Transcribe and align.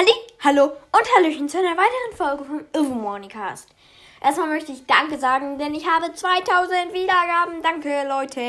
Halli, 0.00 0.12
hallo 0.42 0.64
und 0.64 1.06
Hallöchen 1.14 1.46
zu 1.46 1.58
einer 1.58 1.76
weiteren 1.76 2.16
Folge 2.16 2.44
vom 2.44 2.64
Irvo 2.72 2.94
Morningcast. 2.94 3.68
Erstmal 4.22 4.48
möchte 4.48 4.72
ich 4.72 4.86
Danke 4.86 5.18
sagen, 5.18 5.58
denn 5.58 5.74
ich 5.74 5.86
habe 5.86 6.10
2000 6.10 6.94
Wiedergaben. 6.94 7.60
Danke, 7.62 8.08
Leute. 8.08 8.40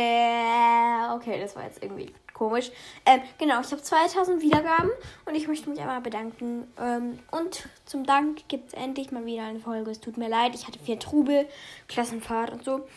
Okay, 1.13 1.41
das 1.41 1.53
war 1.57 1.65
jetzt 1.65 1.83
irgendwie 1.83 2.13
komisch. 2.33 2.71
Ähm, 3.05 3.19
genau, 3.37 3.59
ich 3.59 3.69
habe 3.69 3.81
2000 3.81 4.41
Wiedergaben 4.41 4.91
und 5.25 5.35
ich 5.35 5.49
möchte 5.49 5.69
mich 5.69 5.81
einmal 5.81 5.99
bedanken. 5.99 6.71
Ähm, 6.79 7.19
und 7.31 7.67
zum 7.83 8.05
Dank 8.05 8.47
gibt 8.47 8.69
es 8.69 8.73
endlich 8.73 9.11
mal 9.11 9.25
wieder 9.25 9.43
eine 9.43 9.59
Folge. 9.59 9.91
Es 9.91 9.99
tut 9.99 10.15
mir 10.15 10.29
leid, 10.29 10.55
ich 10.55 10.67
hatte 10.67 10.79
viel 10.79 10.99
Trubel, 10.99 11.49
Klassenfahrt 11.89 12.51
und 12.53 12.63
so. 12.63 12.87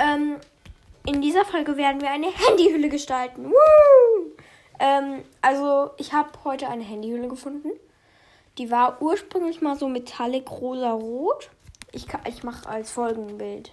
Ähm, 0.00 0.36
in 1.04 1.20
dieser 1.20 1.44
Folge 1.44 1.76
werden 1.76 2.00
wir 2.00 2.12
eine 2.12 2.28
Handyhülle 2.30 2.90
gestalten. 2.90 3.50
Woo! 3.50 4.34
Ähm, 4.78 5.24
also, 5.42 5.90
ich 5.96 6.12
habe 6.12 6.30
heute 6.44 6.68
eine 6.68 6.84
Handyhülle 6.84 7.26
gefunden. 7.26 7.70
Die 8.58 8.70
war 8.70 9.02
ursprünglich 9.02 9.60
mal 9.60 9.76
so 9.76 9.88
metallic 9.88 10.50
rosa-rot. 10.50 11.50
Ich, 11.92 12.06
ich 12.26 12.42
mache 12.44 12.68
als 12.68 12.90
Folgenbild 12.90 13.72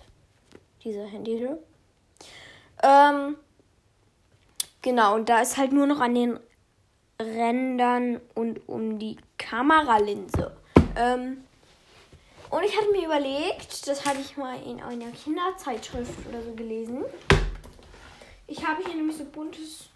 diese 0.83 1.03
Handyhülle. 1.03 1.61
Ähm, 2.83 3.37
genau, 4.81 5.15
und 5.15 5.29
da 5.29 5.41
ist 5.41 5.57
halt 5.57 5.71
nur 5.71 5.85
noch 5.85 5.99
an 5.99 6.15
den 6.15 6.39
Rändern 7.19 8.19
und 8.33 8.67
um 8.67 8.97
die 8.97 9.17
Kameralinse. 9.37 10.55
Ähm, 10.95 11.43
und 12.49 12.63
ich 12.63 12.75
hatte 12.75 12.91
mir 12.91 13.05
überlegt, 13.05 13.87
das 13.87 14.05
hatte 14.05 14.19
ich 14.19 14.35
mal 14.35 14.61
in 14.63 14.81
einer 14.81 15.11
Kinderzeitschrift 15.11 16.27
oder 16.27 16.41
so 16.41 16.53
gelesen. 16.53 17.05
Ich 18.47 18.67
habe 18.67 18.83
hier 18.83 18.95
nämlich 18.95 19.17
so 19.17 19.25
buntes 19.25 19.89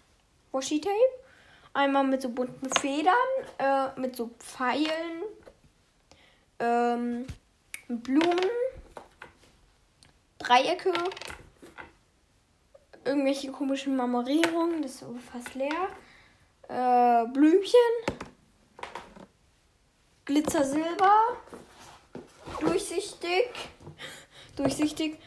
Washi-Tape. 0.52 1.25
Einmal 1.76 2.04
mit 2.04 2.22
so 2.22 2.30
bunten 2.30 2.70
Federn, 2.80 3.12
äh, 3.58 4.00
mit 4.00 4.16
so 4.16 4.30
Pfeilen, 4.38 5.24
ähm, 6.58 7.26
Blumen, 7.86 8.50
Dreiecke, 10.38 10.94
irgendwelche 13.04 13.52
komischen 13.52 13.94
Marmorierungen, 13.94 14.80
das 14.80 15.02
ist 15.02 15.04
fast 15.30 15.54
leer, 15.54 15.88
äh, 16.68 17.26
Blümchen, 17.30 17.78
Glitzer 20.24 20.64
Silber, 20.64 21.36
durchsichtig, 22.58 23.50
durchsichtig 24.56 25.18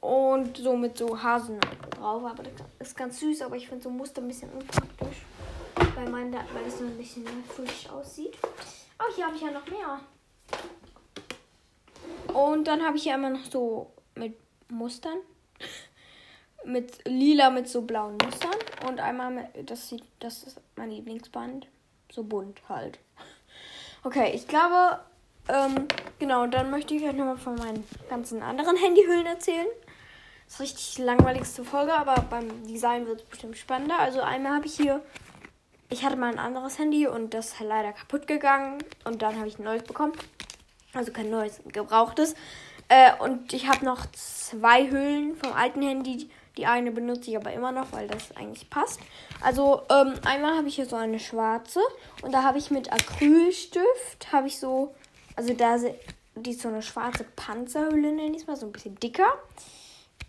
und 0.00 0.56
so 0.56 0.78
mit 0.78 0.96
so 0.96 1.22
Hasen 1.22 1.60
drauf. 1.60 2.24
Aber 2.24 2.42
das 2.42 2.88
ist 2.88 2.96
ganz 2.96 3.20
süß, 3.20 3.42
aber 3.42 3.56
ich 3.56 3.68
finde 3.68 3.84
so 3.84 3.90
Muster 3.90 4.22
ein 4.22 4.28
bisschen 4.28 4.50
unpraktisch. 4.50 5.26
Weil, 6.00 6.08
mein, 6.08 6.32
weil 6.32 6.64
das 6.64 6.78
so 6.78 6.84
ein 6.84 6.96
bisschen 6.96 7.26
frisch 7.54 7.86
aussieht. 7.90 8.34
Aber 8.96 9.12
hier 9.14 9.26
habe 9.26 9.36
ich 9.36 9.42
ja 9.42 9.50
noch 9.50 9.66
mehr. 9.66 10.00
Und 12.34 12.64
dann 12.64 12.82
habe 12.82 12.96
ich 12.96 13.02
hier 13.02 13.14
einmal 13.14 13.32
noch 13.32 13.44
so 13.44 13.92
mit 14.14 14.34
Mustern. 14.70 15.18
mit 16.64 17.06
lila 17.06 17.50
mit 17.50 17.68
so 17.68 17.82
blauen 17.82 18.16
Mustern. 18.24 18.56
Und 18.88 18.98
einmal 18.98 19.30
mit, 19.30 19.70
das 19.70 19.90
sieht, 19.90 20.04
das 20.20 20.44
ist 20.44 20.58
mein 20.76 20.90
Lieblingsband. 20.90 21.68
So 22.10 22.24
bunt 22.24 22.66
halt. 22.68 22.98
Okay, 24.02 24.32
ich 24.34 24.48
glaube, 24.48 24.98
ähm, 25.46 25.86
genau, 26.18 26.46
dann 26.46 26.70
möchte 26.70 26.94
ich 26.94 27.02
euch 27.02 27.12
nochmal 27.12 27.36
von 27.36 27.56
meinen 27.56 27.86
ganzen 28.08 28.42
anderen 28.42 28.74
Handyhüllen 28.78 29.26
erzählen. 29.26 29.66
Das 30.46 30.54
ist 30.54 30.60
richtig 30.60 30.98
langweiligste 31.04 31.64
Folge, 31.64 31.92
aber 31.92 32.22
beim 32.22 32.66
Design 32.66 33.06
wird 33.06 33.20
es 33.20 33.26
bestimmt 33.26 33.58
spannender. 33.58 33.98
Also 33.98 34.22
einmal 34.22 34.54
habe 34.54 34.64
ich 34.64 34.74
hier, 34.74 35.02
ich 35.90 36.04
hatte 36.04 36.16
mal 36.16 36.30
ein 36.30 36.38
anderes 36.38 36.78
Handy 36.78 37.06
und 37.06 37.34
das 37.34 37.52
ist 37.52 37.60
leider 37.60 37.92
kaputt 37.92 38.26
gegangen 38.26 38.78
und 39.04 39.22
dann 39.22 39.36
habe 39.36 39.48
ich 39.48 39.58
ein 39.58 39.64
neues 39.64 39.82
bekommen. 39.82 40.12
Also 40.94 41.12
kein 41.12 41.30
neues, 41.30 41.60
gebrauchtes. 41.66 42.34
Äh, 42.88 43.12
und 43.20 43.52
ich 43.52 43.68
habe 43.68 43.84
noch 43.84 44.06
zwei 44.12 44.90
Hüllen 44.90 45.36
vom 45.36 45.52
alten 45.52 45.82
Handy. 45.82 46.30
Die 46.56 46.66
eine 46.66 46.90
benutze 46.90 47.30
ich 47.30 47.36
aber 47.36 47.52
immer 47.52 47.70
noch, 47.70 47.92
weil 47.92 48.08
das 48.08 48.36
eigentlich 48.36 48.68
passt. 48.70 49.00
Also 49.40 49.82
ähm, 49.90 50.14
einmal 50.24 50.56
habe 50.56 50.68
ich 50.68 50.76
hier 50.76 50.86
so 50.86 50.96
eine 50.96 51.20
schwarze 51.20 51.80
und 52.22 52.32
da 52.32 52.42
habe 52.42 52.58
ich 52.58 52.70
mit 52.70 52.92
Acrylstift, 52.92 54.32
habe 54.32 54.48
ich 54.48 54.58
so, 54.58 54.94
also 55.36 55.54
da 55.54 55.76
die 56.36 56.50
ist 56.50 56.62
so 56.62 56.68
eine 56.68 56.82
schwarze 56.82 57.24
Panzerhülle, 57.36 58.12
nenne 58.12 58.32
ich 58.36 58.42
es 58.42 58.46
mal, 58.46 58.56
so 58.56 58.66
ein 58.66 58.72
bisschen 58.72 58.96
dicker. 58.96 59.32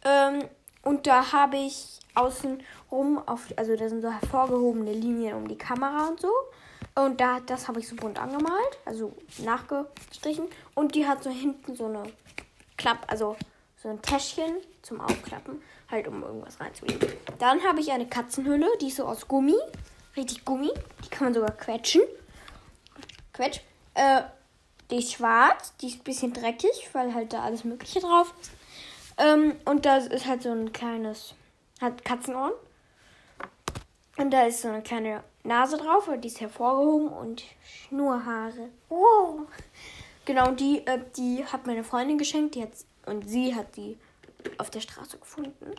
Ähm, 0.04 0.44
und 0.84 1.08
da 1.08 1.32
habe 1.32 1.58
ich 1.58 2.00
außen 2.16 2.62
rum, 2.92 3.22
auf, 3.26 3.48
also 3.56 3.76
da 3.76 3.88
sind 3.88 4.02
so 4.02 4.12
hervorgehobene 4.12 4.92
Linien 4.94 5.36
um 5.36 5.48
die 5.48 5.58
Kamera 5.58 6.08
und 6.08 6.20
so. 6.20 6.32
Und 6.96 7.22
da, 7.22 7.40
das 7.40 7.68
habe 7.68 7.80
ich 7.80 7.88
so 7.88 7.96
bunt 7.96 8.20
angemalt, 8.20 8.80
also 8.86 9.14
nachgestrichen. 9.38 10.48
Und 10.76 10.96
die 10.96 11.08
hat 11.08 11.24
so 11.24 11.30
hinten 11.30 11.76
so 11.76 11.86
eine 11.86 12.04
Klapp, 12.78 13.06
also 13.08 13.38
so 13.78 13.90
ein 13.90 14.02
Täschchen 14.02 14.58
zum 14.82 15.00
Aufklappen, 15.00 15.62
halt 15.90 16.08
um 16.08 16.22
irgendwas 16.24 16.60
reinzulegen. 16.60 17.08
Dann 17.40 17.64
habe 17.64 17.80
ich 17.80 17.92
eine 17.92 18.08
Katzenhülle, 18.08 18.68
die 18.82 18.88
ist 18.88 18.98
so 18.98 19.06
aus 19.06 19.28
Gummi, 19.28 19.56
richtig 20.18 20.44
Gummi. 20.44 20.72
Die 21.06 21.10
kann 21.10 21.26
man 21.26 21.34
sogar 21.34 21.52
quetschen. 21.52 22.02
Quetsch. 23.34 23.62
Äh, 23.94 24.24
die 24.90 24.98
ist 24.98 25.14
schwarz, 25.14 25.74
die 25.80 25.88
ist 25.88 26.00
ein 26.00 26.04
bisschen 26.04 26.34
dreckig, 26.34 26.90
weil 26.92 27.14
halt 27.14 27.32
da 27.32 27.44
alles 27.44 27.64
Mögliche 27.64 28.02
drauf 28.02 28.34
ist. 28.42 28.52
Ähm, 29.22 29.56
und 29.66 29.86
da 29.86 29.98
ist 29.98 30.26
halt 30.26 30.42
so 30.42 30.52
ein 30.52 30.74
kleines, 30.74 31.36
hat 31.80 32.04
Katzenohren. 32.04 32.54
Und 34.18 34.32
da 34.32 34.44
ist 34.44 34.62
so 34.62 34.70
eine 34.70 34.82
kleine 34.82 35.24
Nase 35.44 35.78
drauf, 35.78 36.10
die 36.22 36.28
ist 36.28 36.42
hervorgehoben 36.42 37.10
und 37.10 37.44
Schnurhaare. 37.64 38.70
Oh. 38.90 39.42
Genau, 40.26 40.52
die, 40.52 40.86
äh, 40.86 41.00
die 41.16 41.46
hat 41.46 41.68
meine 41.68 41.84
Freundin 41.84 42.18
geschenkt, 42.18 42.56
die 42.56 42.66
und 43.06 43.28
sie 43.28 43.56
hat 43.56 43.76
die 43.76 43.98
auf 44.58 44.70
der 44.70 44.82
Straße 44.82 45.18
gefunden. 45.18 45.76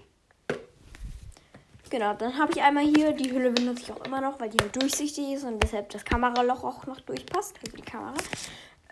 Genau, 1.91 2.15
dann 2.15 2.39
habe 2.39 2.53
ich 2.53 2.63
einmal 2.63 2.85
hier, 2.85 3.13
die 3.13 3.31
Hülle 3.31 3.51
benutze 3.51 3.83
ich 3.83 3.93
auch 3.93 4.05
immer 4.05 4.21
noch, 4.21 4.41
weil 4.41 4.49
die 4.49 4.59
halt 4.59 4.75
durchsichtig 4.75 5.33
ist 5.35 5.45
und 5.45 5.63
deshalb 5.63 5.91
das 5.91 6.05
Kameraloch 6.05 6.65
auch 6.65 6.87
noch 6.87 7.01
durchpasst, 7.01 7.57
also 7.65 7.77
die 7.77 7.83
Kamera. 7.83 8.15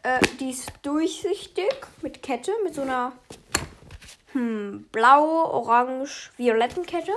Äh, 0.02 0.20
die 0.38 0.50
ist 0.50 0.70
durchsichtig 0.82 1.72
mit 2.02 2.22
Kette, 2.22 2.52
mit 2.62 2.74
so 2.74 2.82
einer 2.82 3.12
hm, 4.32 4.86
blaue, 4.92 5.52
orange, 5.52 6.30
violetten 6.36 6.86
Kette. 6.86 7.12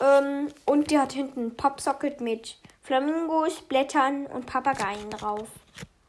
Ähm, 0.00 0.48
und 0.64 0.90
die 0.90 0.98
hat 0.98 1.12
hinten 1.12 1.46
ein 1.46 1.56
Popsocket 1.56 2.20
mit 2.20 2.58
Flamingos, 2.82 3.62
Blättern 3.62 4.26
und 4.26 4.46
Papageien 4.46 5.10
drauf. 5.10 5.48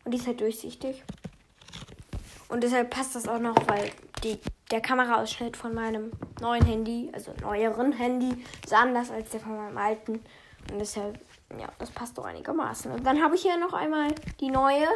Und 0.04 0.12
die 0.12 0.18
ist 0.18 0.28
halt 0.28 0.42
durchsichtig. 0.42 1.04
Und 2.48 2.64
deshalb 2.64 2.90
passt 2.90 3.16
das 3.16 3.28
auch 3.28 3.40
noch, 3.40 3.56
weil 3.68 3.92
die, 4.24 4.40
der 4.72 4.82
Kameraausschnitt 4.82 5.58
von 5.58 5.74
meinem 5.74 6.12
neuen 6.42 6.66
Handy, 6.66 7.10
also 7.14 7.32
neueren 7.42 7.92
Handy, 7.92 8.44
ist 8.64 8.74
anders 8.74 9.12
als 9.12 9.30
der 9.32 9.40
von 9.40 9.56
meinem 9.56 9.78
alten. 9.78 10.24
Und 10.72 10.80
deshalb, 10.80 11.20
ja, 11.60 11.70
das 11.80 11.92
passt 11.92 12.18
doch 12.18 12.26
einigermaßen. 12.26 12.92
Und 12.92 13.06
dann 13.06 13.24
habe 13.24 13.36
ich 13.36 13.42
hier 13.42 13.58
noch 13.58 13.74
einmal 13.74 14.10
die 14.40 14.50
neue, 14.50 14.88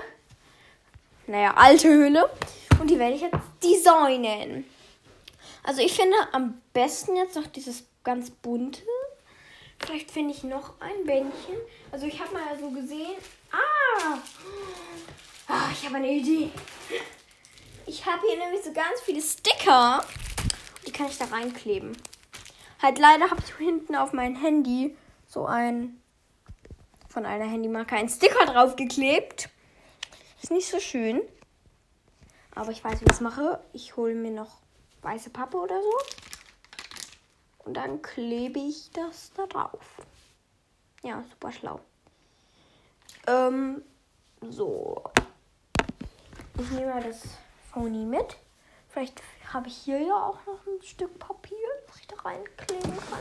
naja, 1.28 1.54
alte 1.56 1.90
Hülle. 1.90 2.30
Und 2.80 2.90
die 2.90 3.00
werde 3.00 3.16
ich 3.16 3.22
jetzt 3.22 3.38
designen. 3.64 4.66
Also 5.64 5.82
ich 5.82 5.94
finde 5.94 6.16
am 6.32 6.62
besten 6.74 7.16
jetzt 7.16 7.36
noch 7.36 7.48
dieses 7.48 7.86
ganz 8.04 8.32
bunte. 8.32 8.82
Vielleicht 9.80 10.12
finde 10.12 10.34
ich 10.34 10.44
noch 10.44 10.80
ein 10.80 11.06
Bändchen. 11.06 11.56
Also 11.92 12.06
ich 12.06 12.20
habe 12.20 12.34
mal 12.34 12.60
so 12.60 12.70
gesehen. 12.72 13.16
Ah! 13.52 14.18
oh, 15.50 15.72
ich 15.72 15.86
habe 15.86 15.98
eine 15.98 16.12
Idee. 16.12 16.52
Ich 17.86 18.06
habe 18.06 18.22
hier 18.28 18.38
nämlich 18.38 18.64
so 18.64 18.72
ganz 18.74 19.02
viele 19.04 19.22
Sticker. 19.22 20.04
Die 20.86 20.92
kann 20.92 21.08
ich 21.08 21.18
da 21.18 21.26
reinkleben. 21.26 21.98
Halt 22.82 23.00
leider 23.00 23.30
habe 23.30 23.42
ich 23.46 23.56
hinten 23.56 23.96
auf 23.96 24.14
mein 24.14 24.36
Handy 24.36 24.96
so 25.28 25.46
ein 25.46 26.02
von 27.10 27.26
einer 27.26 27.46
Handymarke 27.46 27.96
ein 27.96 28.08
Sticker 28.08 28.46
draufgeklebt. 28.46 29.50
Ist 30.42 30.52
nicht 30.52 30.70
so 30.70 30.80
schön. 30.80 31.22
Aber 32.56 32.72
ich 32.72 32.84
weiß, 32.84 33.02
wie 33.02 33.06
ich 33.06 33.10
das 33.10 33.22
mache. 33.22 33.60
Ich 33.74 33.98
hole 33.98 34.14
mir 34.14 34.32
noch 34.32 34.60
weiße 35.02 35.30
Pappe 35.30 35.58
oder 35.58 35.82
so. 35.82 35.98
Und 37.60 37.76
dann 37.76 38.02
klebe 38.02 38.60
ich 38.60 38.92
das 38.92 39.32
da 39.34 39.46
drauf. 39.46 40.02
Ja, 41.04 41.24
super 41.30 41.52
schlau. 41.52 41.80
Ähm, 43.28 43.84
so. 44.42 45.04
Ich 46.58 46.70
nehme 46.72 46.94
mal 46.94 47.04
das 47.04 47.22
Phony 47.72 48.06
mit. 48.06 48.38
Vielleicht 48.90 49.22
habe 49.54 49.68
ich 49.68 49.78
hier 49.78 50.00
ja 50.02 50.16
auch 50.16 50.46
noch 50.46 50.66
ein 50.66 50.82
Stück 50.82 51.18
Papier, 51.20 51.58
das 51.88 51.98
ich 51.98 52.08
da 52.08 52.16
reinkleben 52.18 52.98
kann. 52.98 53.20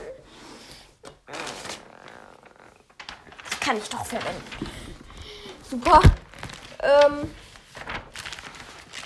Das 3.44 3.60
kann 3.60 3.76
ich 3.76 3.88
doch 3.88 4.04
verwenden. 4.04 4.70
Super. 5.62 6.00
Ähm, 6.80 7.34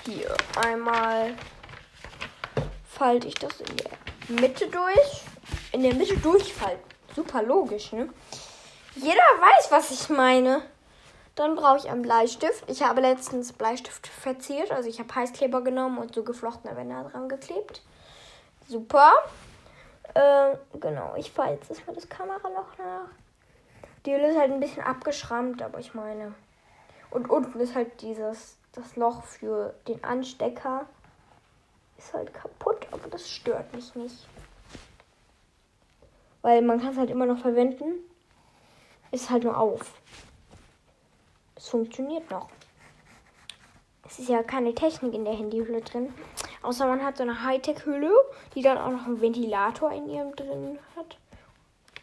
hier 0.05 0.37
einmal 0.57 1.35
falte 2.93 3.27
ich 3.29 3.35
das 3.35 3.61
in 3.61 3.77
der 3.77 4.41
Mitte 4.41 4.69
durch. 4.69 5.25
In 5.73 5.83
der 5.83 5.95
Mitte 5.95 6.17
durchfalten. 6.19 6.83
Super 7.15 7.43
logisch, 7.43 7.93
ne? 7.93 8.09
Jeder 8.95 9.17
weiß, 9.17 9.71
was 9.71 9.91
ich 9.91 10.09
meine. 10.09 10.63
Dann 11.35 11.57
brauche 11.57 11.79
ich 11.79 11.89
einen 11.89 12.03
Bleistift. 12.03 12.65
Ich 12.69 12.83
habe 12.83 13.01
letztens 13.01 13.53
Bleistift 13.55 14.07
verziert. 14.07 14.71
Also 14.71 14.89
ich 14.89 14.99
habe 14.99 15.15
Heißkleber 15.15 15.63
genommen 15.63 15.99
und 15.99 16.15
so 16.15 16.23
geflochtene 16.23 16.77
Wände 16.77 17.09
dran 17.11 17.29
geklebt. 17.29 17.83
Super. 18.69 19.13
Äh, 20.15 20.57
genau, 20.79 21.15
ich 21.17 21.33
fahre 21.33 21.53
jetzt 21.53 21.71
erstmal 21.71 21.97
das 21.97 22.09
Kameraloch 22.09 22.77
nach. 22.79 23.09
Die 24.05 24.13
Hülle 24.13 24.31
ist 24.31 24.39
halt 24.39 24.53
ein 24.53 24.61
bisschen 24.61 24.83
abgeschrammt, 24.83 25.63
aber 25.63 25.79
ich 25.79 25.95
meine. 25.95 26.35
Und 27.11 27.31
unten 27.31 27.59
ist 27.61 27.75
halt 27.75 28.03
dieses, 28.03 28.59
das 28.73 28.97
Loch 28.97 29.23
für 29.25 29.75
den 29.89 30.05
Anstecker. 30.05 30.87
Ist 32.03 32.15
halt 32.15 32.35
kaputt, 32.35 32.87
aber 32.91 33.09
das 33.09 33.31
stört 33.31 33.73
mich 33.73 33.95
nicht. 33.95 34.27
Weil 36.43 36.61
man 36.61 36.81
kann 36.81 36.91
es 36.91 36.99
halt 36.99 37.11
immer 37.11 37.27
noch 37.27 37.39
verwenden. 37.39 37.95
Ist 39.13 39.31
halt 39.31 39.45
nur 39.45 39.57
auf. 39.57 39.95
Es 41.55 41.69
funktioniert 41.69 42.29
noch. 42.31 42.49
Es 44.05 44.19
ist 44.19 44.29
ja 44.29 44.43
keine 44.43 44.75
Technik 44.75 45.15
in 45.15 45.25
der 45.25 45.35
Handyhülle 45.35 45.81
drin. 45.81 46.13
Außer 46.63 46.87
man 46.87 47.05
hat 47.05 47.19
so 47.19 47.23
eine 47.23 47.45
Hightech-Hülle, 47.45 48.13
die 48.55 48.63
dann 48.63 48.79
auch 48.79 48.91
noch 48.91 49.07
einen 49.07 49.21
Ventilator 49.21 49.93
in 49.93 50.09
ihrem 50.09 50.35
drin 50.35 50.81
hat. 50.97 51.17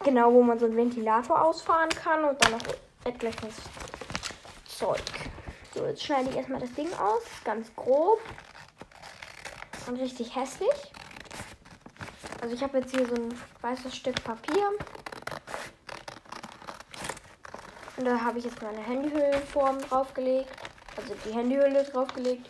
Genau, 0.06 0.34
wo 0.34 0.42
man 0.42 0.60
so 0.60 0.66
einen 0.66 0.78
Ventilator 0.78 1.42
ausfahren 1.42 1.90
kann 1.90 2.24
und 2.24 2.44
dann 2.44 2.54
noch 2.54 2.64
etliches 3.04 3.58
Zeug. 4.66 5.04
So, 5.74 5.86
jetzt 5.86 6.04
schneide 6.04 6.30
ich 6.30 6.38
erstmal 6.38 6.62
das 6.62 6.74
Ding 6.74 6.92
aus. 6.94 7.24
Ganz 7.44 7.76
grob. 7.76 8.20
Und 9.90 10.00
richtig 10.00 10.36
hässlich. 10.36 10.70
Also 12.42 12.54
ich 12.54 12.62
habe 12.62 12.78
jetzt 12.78 12.92
hier 12.92 13.08
so 13.08 13.16
ein 13.16 13.34
weißes 13.62 13.96
Stück 13.96 14.24
Papier. 14.24 14.70
Und 17.98 18.06
da 18.06 18.22
habe 18.22 18.38
ich 18.38 18.46
jetzt 18.46 18.62
meine 18.62 18.82
Handyhüllenform 18.82 19.82
draufgelegt. 19.82 20.52
Also 20.96 21.16
die 21.26 21.34
Handyhülle 21.34 21.84
draufgelegt 21.86 22.48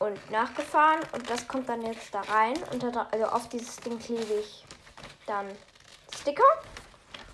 und 0.00 0.30
nachgefahren. 0.32 0.98
Und 1.12 1.30
das 1.30 1.46
kommt 1.46 1.68
dann 1.68 1.80
jetzt 1.82 2.12
da 2.12 2.22
rein. 2.22 2.56
Und 2.72 2.82
da, 2.82 3.06
also 3.12 3.26
auf 3.26 3.48
dieses 3.48 3.76
Ding 3.76 3.96
klebe 4.00 4.34
ich 4.34 4.64
dann 5.26 5.46
Sticker. 6.12 6.42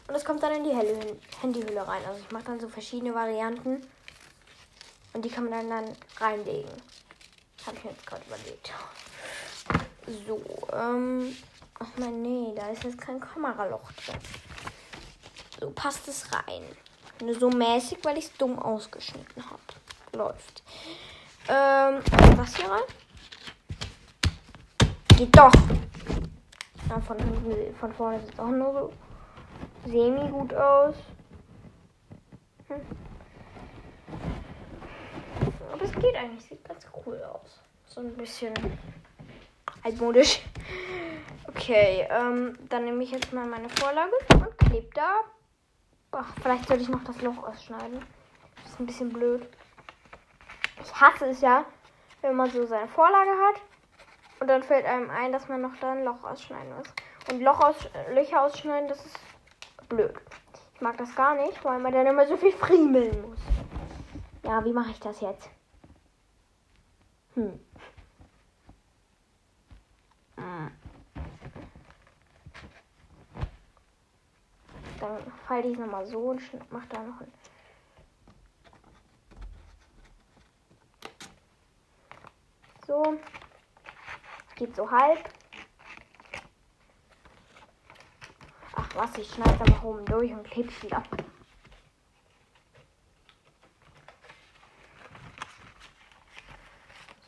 Und 0.06 0.12
das 0.12 0.26
kommt 0.26 0.43
dann 0.43 0.53
in 0.53 0.65
die 0.65 1.19
Handyhülle 1.41 1.88
rein. 1.88 2.03
Also 2.06 2.21
ich 2.21 2.31
mache 2.31 2.44
dann 2.44 2.61
so 2.61 2.69
verschiedene 2.69 3.15
Varianten. 3.15 3.87
Und 5.15 5.25
die 5.25 5.31
kann 5.31 5.49
man 5.49 5.67
dann, 5.67 5.71
dann 5.71 5.97
reinlegen. 6.19 6.71
Habe 7.67 7.79
ich 7.79 7.85
mir 7.85 7.91
jetzt 7.93 8.06
gerade 8.06 8.23
überlegt. 8.26 8.71
So, 10.26 10.40
ähm. 10.72 11.34
Ach 11.78 11.88
nein, 11.96 12.22
nee, 12.22 12.52
da 12.54 12.68
ist 12.68 12.84
jetzt 12.84 12.98
kein 12.98 13.18
Kameraloch 13.18 13.90
drin. 13.92 14.18
So 15.60 15.70
passt 15.70 16.06
es 16.08 16.32
rein. 16.32 16.62
Nur 17.20 17.38
so 17.38 17.50
mäßig, 17.50 17.98
weil 18.04 18.18
ich 18.18 18.26
es 18.26 18.36
dumm 18.36 18.58
ausgeschnitten 18.58 19.44
habe. 19.44 19.60
Läuft. 20.12 20.62
Ähm, 21.48 22.00
was 22.36 22.56
hier 22.56 22.70
rein? 22.70 22.82
Geht 25.16 25.36
doch. 25.36 25.52
Ja, 26.88 27.00
von, 27.00 27.18
von 27.78 27.92
vorne 27.92 28.20
sieht 28.20 28.32
es 28.34 28.38
auch 28.38 28.48
nur 28.48 28.72
so 28.72 29.90
semi 29.90 30.28
gut 30.28 30.54
aus. 30.54 30.94
Hm. 32.68 32.80
Aber 35.72 35.82
es 35.82 35.92
geht 35.92 36.14
eigentlich. 36.14 36.44
Sieht 36.44 36.64
ganz 36.64 36.86
cool 37.04 37.20
aus. 37.24 37.60
So 37.86 38.00
ein 38.00 38.14
bisschen 38.16 38.54
altmodisch. 39.84 40.40
Okay, 41.46 42.08
ähm, 42.10 42.58
dann 42.69 42.84
nehme 42.84 43.04
ich 43.04 43.12
jetzt 43.12 43.32
mal 43.32 43.46
meine 43.46 43.69
Vorlage 43.69 44.12
und 44.34 44.58
klebe 44.58 44.90
da. 44.94 45.20
Ach, 46.10 46.26
vielleicht 46.42 46.66
sollte 46.66 46.82
ich 46.82 46.88
noch 46.88 47.04
das 47.04 47.20
Loch 47.22 47.38
ausschneiden. 47.42 48.04
Das 48.56 48.72
ist 48.72 48.81
ein 48.81 48.86
bisschen 48.86 49.12
blöd. 49.12 49.46
Ich 50.82 51.00
hasse 51.00 51.26
es 51.26 51.40
ja, 51.40 51.64
wenn 52.22 52.34
man 52.34 52.50
so 52.50 52.66
seine 52.66 52.88
Vorlage 52.88 53.31
hat 53.31 53.60
und 54.40 54.48
dann 54.48 54.62
fällt 54.62 54.86
einem 54.86 55.10
ein, 55.10 55.32
dass 55.32 55.48
man 55.48 55.60
noch 55.60 55.76
da 55.81 55.92
ein 55.92 56.04
Loch 56.04 56.25
ausschneiden 56.25 56.75
muss. 56.76 56.87
Und 57.30 57.40
Loch 57.40 57.60
aus, 57.60 57.76
Löcher 58.12 58.42
ausschneiden, 58.42 58.88
das 58.88 59.04
ist 59.04 59.19
blöd. 59.88 60.14
Ich 60.75 60.80
mag 60.80 60.96
das 60.98 61.14
gar 61.14 61.34
nicht, 61.34 61.64
weil 61.64 61.78
man 61.78 61.92
dann 61.92 62.06
immer 62.06 62.26
so 62.26 62.37
viel 62.37 62.52
friemeln 62.52 63.22
muss. 63.22 63.38
Ja, 64.42 64.64
wie 64.64 64.72
mache 64.72 64.90
ich 64.90 65.00
das 65.00 65.20
jetzt? 65.20 65.48
Hm. 67.34 67.58
Dann 75.04 75.13
falte 75.47 75.69
ich 75.69 75.79
nochmal 75.79 76.06
so 76.06 76.19
und 76.31 76.73
mache 76.73 76.88
da 76.88 77.03
noch 77.03 77.21
ein. 77.21 77.32
So. 82.87 83.19
Geht 84.56 84.76
so 84.76 84.91
halb. 84.91 85.31
Ach 88.76 88.88
was, 88.94 89.19
ich 89.19 89.29
schneide 89.29 89.59
da 89.59 89.71
mal 89.71 89.85
oben 89.85 90.05
durch 90.05 90.32
und 90.32 90.44
klebe 90.44 90.69
es 90.69 90.82
wieder. 90.82 91.03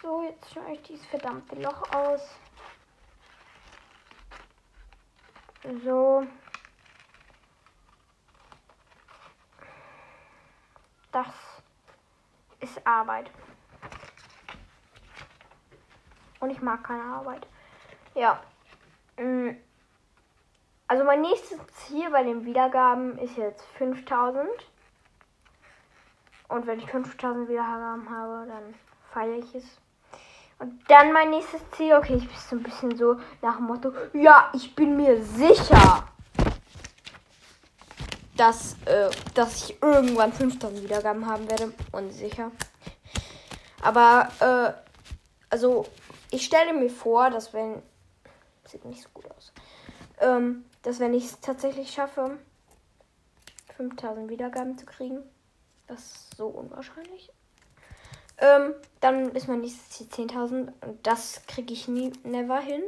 So, 0.01 0.23
jetzt 0.23 0.53
schneide 0.53 0.73
ich 0.73 0.83
dieses 0.83 1.07
verdammte 1.07 1.57
Loch 1.57 1.91
aus. 1.93 2.21
So. 5.83 6.25
Das 11.11 11.35
ist 12.61 12.87
Arbeit. 13.06 13.31
Und 16.41 16.50
ich 16.50 16.61
mag 16.61 16.82
keine 16.82 17.03
Arbeit. 17.03 17.47
Ja. 18.14 18.41
Mm. 19.17 19.50
Also 20.88 21.05
mein 21.05 21.20
nächstes 21.20 21.58
Ziel 21.69 22.11
bei 22.11 22.23
den 22.23 22.44
Wiedergaben 22.44 23.19
ist 23.19 23.37
jetzt 23.37 23.64
5000. 23.79 24.49
Und 26.49 26.67
wenn 26.67 26.79
ich 26.79 26.91
5000 26.91 27.49
Wiedergaben 27.49 28.08
habe, 28.08 28.47
dann 28.49 28.75
feiere 29.12 29.38
ich 29.38 29.55
es. 29.55 29.64
Und 30.59 30.81
dann 30.88 31.12
mein 31.12 31.31
nächstes 31.31 31.61
Ziel, 31.73 31.94
okay, 31.94 32.14
ich 32.14 32.29
bin 32.29 32.38
so 32.38 32.56
ein 32.56 32.62
bisschen 32.62 32.97
so 32.97 33.20
nach 33.43 33.56
dem 33.56 33.67
Motto, 33.67 33.93
ja, 34.12 34.50
ich 34.55 34.75
bin 34.75 34.97
mir 34.97 35.23
sicher 35.23 36.09
dass, 38.37 38.76
äh, 38.85 39.11
dass 39.35 39.70
ich 39.70 39.82
irgendwann 39.82 40.32
5000 40.32 40.82
Wiedergaben 40.82 41.26
haben 41.26 41.49
werde. 41.49 41.73
Unsicher. 41.93 42.50
Aber, 43.87 44.28
äh, 44.40 44.73
also, 45.49 45.87
ich 46.33 46.45
stelle 46.45 46.73
mir 46.73 46.90
vor, 46.90 47.31
dass 47.31 47.52
wenn. 47.52 47.81
Sieht 48.64 48.85
nicht 48.85 49.00
so 49.00 49.09
gut 49.14 49.31
aus. 49.31 49.52
Ähm, 50.21 50.64
dass 50.83 50.99
wenn 50.99 51.14
ich 51.14 51.26
es 51.26 51.40
tatsächlich 51.40 51.93
schaffe, 51.93 52.37
5000 53.76 54.28
Wiedergaben 54.28 54.76
zu 54.76 54.87
kriegen, 54.87 55.23
das 55.87 56.00
ist 56.00 56.37
so 56.37 56.49
unwahrscheinlich. 56.49 57.31
Ähm, 58.38 58.75
dann 59.00 59.31
ist 59.37 59.47
mein 59.47 59.61
nächstes 59.61 59.90
Ziel 59.90 60.09
10.000 60.09 60.73
und 60.85 61.07
das 61.07 61.43
kriege 61.47 61.73
ich 61.73 61.87
nie, 61.87 62.12
never 62.25 62.59
hin. 62.59 62.83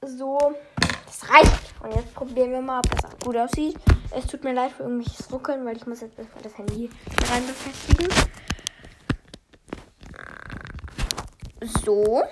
So. 0.00 0.54
Das 1.04 1.28
reicht. 1.28 1.74
Und 1.82 1.94
jetzt 1.94 2.14
probieren 2.14 2.52
wir 2.52 2.62
mal, 2.62 2.78
ob 2.78 2.90
das 2.90 3.18
gut 3.22 3.36
aussieht. 3.36 3.76
Es 4.12 4.26
tut 4.26 4.42
mir 4.42 4.52
leid 4.52 4.72
für 4.72 4.82
irgendwelches 4.82 5.30
Ruckeln, 5.32 5.64
weil 5.64 5.76
ich 5.76 5.86
muss 5.86 6.00
jetzt 6.00 6.18
erstmal 6.18 6.42
das 6.42 6.58
Handy 6.58 6.90
rein 7.30 7.46
befestigen. 7.46 8.08
So. 11.84 12.22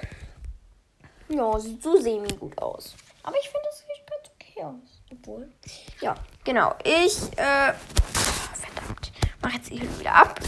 Ja, 1.28 1.58
sieht 1.58 1.82
so 1.82 1.97
semi 2.00 2.28
gut 2.28 2.58
aus. 2.61 2.94
Aber 3.23 3.37
ich 3.37 3.49
finde, 3.49 3.68
es 3.70 3.78
sieht 3.78 4.06
ganz 4.06 4.30
okay 4.35 4.64
aus. 4.64 5.02
Obwohl. 5.12 5.52
Ja, 6.00 6.14
genau. 6.44 6.75
Ich, 6.82 7.23
äh, 7.38 7.75
verdammt. 7.75 9.12
Mache 9.42 9.56
jetzt 9.56 9.70
die 9.70 9.80
Hülle 9.80 10.00
wieder 10.00 10.14
ab 10.14 10.40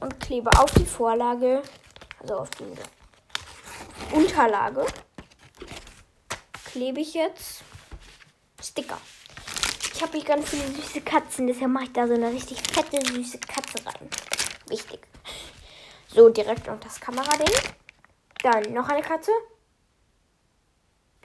und 0.00 0.20
klebe 0.20 0.50
auf 0.58 0.70
die 0.72 0.86
Vorlage, 0.86 1.62
also 2.20 2.36
auf 2.36 2.50
diese 2.50 2.82
Unterlage, 4.12 4.86
klebe 6.64 7.00
ich 7.00 7.14
jetzt 7.14 7.62
Sticker. 8.62 8.98
Ich 9.98 10.04
habe 10.04 10.16
hier 10.16 10.26
ganz 10.26 10.50
viele 10.50 10.68
süße 10.68 11.00
Katzen, 11.00 11.48
deshalb 11.48 11.72
mache 11.72 11.86
ich 11.86 11.92
da 11.92 12.06
so 12.06 12.14
eine 12.14 12.30
richtig 12.30 12.58
fette, 12.72 13.04
süße 13.04 13.40
Katze 13.40 13.84
rein. 13.84 14.08
Wichtig. 14.68 15.00
So, 16.06 16.28
direkt 16.28 16.68
unter 16.68 16.86
das 16.86 17.00
Kamerading. 17.00 17.52
Dann 18.44 18.72
noch 18.72 18.88
eine 18.88 19.02
Katze. 19.02 19.32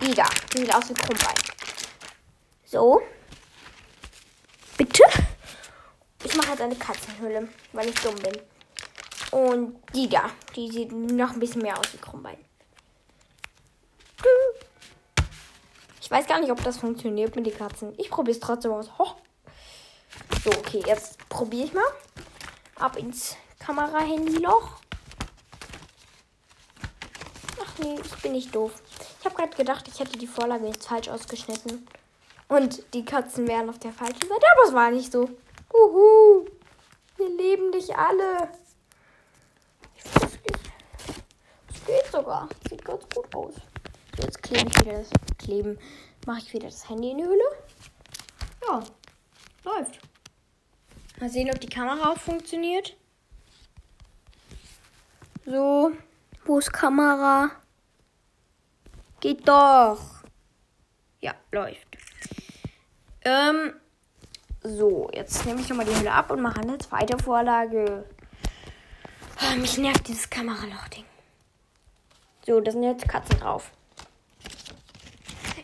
Die 0.02 0.16
da. 0.16 0.26
Die 0.52 0.58
sieht 0.58 0.74
aus 0.74 0.90
wie 0.90 0.96
Krummbein. 0.96 1.36
So. 2.66 3.04
Bitte. 4.76 5.04
Ich 6.24 6.36
mache 6.36 6.50
jetzt 6.50 6.62
eine 6.62 6.76
Katzenhülle, 6.76 7.50
weil 7.74 7.90
ich 7.90 7.96
dumm 8.00 8.16
bin. 8.16 8.42
Und 9.30 9.76
die 9.94 10.10
da. 10.10 10.32
Die 10.56 10.72
sieht 10.72 10.92
noch 10.92 11.34
ein 11.34 11.40
bisschen 11.40 11.62
mehr 11.62 11.78
aus 11.78 11.94
wie 11.94 11.98
Krummbein. 11.98 12.44
Weiß 16.14 16.28
gar 16.28 16.40
nicht, 16.40 16.52
ob 16.52 16.64
das 16.64 16.78
funktioniert 16.78 17.36
mit 17.36 17.48
den 17.48 17.58
Katzen. 17.58 17.94
Ich 17.98 18.12
probiere 18.12 18.38
es 18.38 18.40
trotzdem 18.40 18.72
aus. 18.72 18.88
Ho. 19.00 19.08
So, 20.44 20.52
okay, 20.52 20.84
jetzt 20.86 21.18
probiere 21.28 21.66
ich 21.66 21.74
mal. 21.74 21.84
Ab 22.76 22.98
ins 22.98 23.36
Kamera-Handy-Loch. 23.58 24.78
Ach 27.64 27.78
nee, 27.80 27.96
ich 28.00 28.22
bin 28.22 28.34
nicht 28.34 28.54
doof. 28.54 28.74
Ich 29.20 29.26
habe 29.26 29.36
gerade 29.36 29.58
gedacht, 29.58 29.88
ich 29.88 30.00
hätte 30.00 30.20
die 30.20 30.28
Vorlage 30.28 30.68
jetzt 30.68 30.88
falsch 30.88 31.10
ausgeschnitten. 31.10 31.88
Und 32.48 32.84
die 32.94 33.04
Katzen 33.04 33.48
wären 33.48 33.70
auf 33.70 33.80
der 33.80 33.92
falschen 33.92 34.22
Seite, 34.22 34.46
aber 34.56 34.68
es 34.68 34.74
war 34.74 34.92
nicht 34.92 35.12
so. 35.12 35.28
Uhu, 35.74 36.46
wir 37.18 37.30
lieben 37.30 37.72
dich 37.72 37.96
alle. 37.98 38.50
Es 41.74 41.86
geht 41.88 42.12
sogar. 42.12 42.48
Sieht 42.70 42.86
ganz 42.86 43.04
gut 43.16 43.34
aus. 43.36 43.56
Jetzt 44.18 44.44
klebe 44.44 44.70
ich 44.70 44.80
wieder 44.86 45.00
das 45.00 45.10
Kleben. 45.38 45.80
Mache 46.26 46.40
ich 46.40 46.54
wieder 46.54 46.68
das 46.68 46.90
Handy 46.90 47.12
in 47.12 47.18
die 47.18 47.24
Hülle. 47.24 47.44
Ja, 48.68 48.84
läuft. 49.64 50.00
Mal 51.20 51.30
sehen, 51.30 51.50
ob 51.50 51.60
die 51.60 51.70
Kamera 51.70 52.12
auch 52.12 52.18
funktioniert. 52.18 52.96
So, 55.46 55.92
wo 56.46 56.60
ist 56.60 56.72
Kamera? 56.72 57.52
Geht 59.20 59.48
doch. 59.48 60.24
Ja, 61.20 61.34
läuft. 61.52 61.88
Ähm, 63.26 63.74
so, 64.62 65.10
jetzt 65.14 65.46
nehme 65.46 65.62
ich 65.62 65.70
nochmal 65.70 65.86
die 65.86 65.96
Hülle 65.96 66.12
ab 66.12 66.32
und 66.32 66.42
mache 66.42 66.62
eine 66.62 66.78
zweite 66.78 67.18
Vorlage. 67.18 68.06
Oh, 69.42 69.56
mich 69.58 69.78
nervt 69.78 70.08
dieses 70.08 70.30
Kameraloch-Ding. 70.30 71.06
So, 72.46 72.60
da 72.60 72.72
sind 72.72 72.84
jetzt 72.84 73.08
Katzen 73.08 73.40
drauf. 73.40 73.72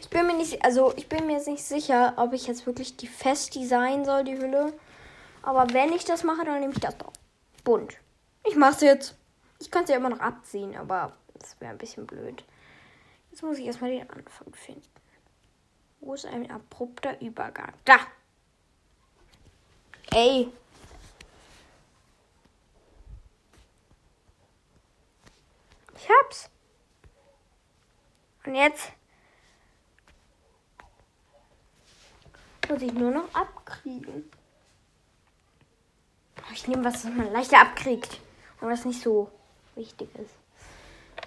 Ich 0.09 0.17
bin 0.17 0.25
mir 0.25 0.33
nicht, 0.33 0.65
also 0.65 0.91
ich 0.95 1.07
bin 1.07 1.27
mir 1.27 1.33
jetzt 1.33 1.47
nicht 1.47 1.63
sicher, 1.63 2.13
ob 2.17 2.33
ich 2.33 2.47
jetzt 2.47 2.65
wirklich 2.65 2.97
die 2.97 3.05
fest 3.05 3.53
designen 3.53 4.05
soll, 4.05 4.23
die 4.23 4.39
Hülle. 4.39 4.73
Aber 5.43 5.71
wenn 5.71 5.93
ich 5.93 6.03
das 6.03 6.23
mache, 6.23 6.43
dann 6.43 6.61
nehme 6.61 6.73
ich 6.73 6.79
das 6.79 6.97
doch. 6.97 7.13
Bunt. 7.63 7.95
Ich 8.43 8.55
mache 8.55 8.71
es 8.71 8.81
jetzt. 8.81 9.15
Ich 9.59 9.69
kann 9.69 9.83
es 9.83 9.91
ja 9.91 9.97
immer 9.97 10.09
noch 10.09 10.19
abziehen, 10.19 10.75
aber 10.75 11.13
das 11.35 11.61
wäre 11.61 11.73
ein 11.73 11.77
bisschen 11.77 12.07
blöd. 12.07 12.43
Jetzt 13.29 13.43
muss 13.43 13.59
ich 13.59 13.67
erstmal 13.67 13.91
den 13.91 14.09
Anfang 14.09 14.51
finden. 14.51 14.81
Wo 15.99 16.15
ist 16.15 16.25
ein 16.25 16.49
abrupter 16.49 17.21
Übergang? 17.21 17.73
Da! 17.85 17.99
Ey! 20.11 20.51
Ich 25.95 26.09
hab's. 26.09 26.49
Und 28.43 28.55
jetzt 28.55 28.91
muss 32.69 32.81
ich 32.81 32.93
nur 32.93 33.11
noch 33.11 33.33
abkriegen. 33.33 34.29
Ich 36.53 36.67
nehme 36.67 36.83
was, 36.83 37.05
was 37.05 37.13
man 37.13 37.31
leichter 37.31 37.61
abkriegt 37.61 38.19
und 38.61 38.69
was 38.69 38.85
nicht 38.85 39.01
so 39.01 39.29
wichtig 39.75 40.09
ist. 40.15 40.33